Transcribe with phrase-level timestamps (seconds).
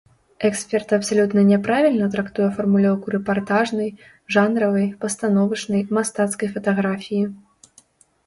[0.47, 3.89] Эксперт абсалютна няправільна трактуе фармулёўку рэпартажнай,
[4.35, 7.21] жанравай, пастановачнай, мастацкай фатаграфіі.